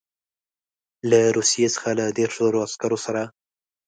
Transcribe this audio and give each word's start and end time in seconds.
له 1.09 1.19
روسیې 1.35 1.67
څخه 1.75 1.89
له 1.99 2.05
دېرشو 2.17 2.43
زرو 2.47 2.59
عسکرو 2.65 2.97
سره. 3.05 3.21